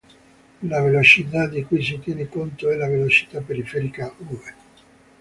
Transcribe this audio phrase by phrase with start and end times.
[0.63, 4.35] La velocità di cui si tiene conto è la velocità periferica "v".